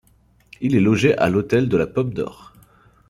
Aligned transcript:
Il 0.61 0.73
est 0.75 0.79
logé 0.79 1.15
à 1.15 1.29
l'Hôtel 1.29 1.69
de 1.69 1.77
la 1.77 1.85
Pomme 1.85 2.11
d'Or. 2.11 2.53